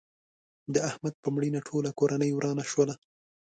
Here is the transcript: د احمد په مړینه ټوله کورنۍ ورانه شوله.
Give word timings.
د 0.73 0.75
احمد 0.89 1.13
په 1.23 1.27
مړینه 1.35 1.59
ټوله 1.67 1.89
کورنۍ 1.99 2.31
ورانه 2.33 2.63
شوله. 2.71 2.93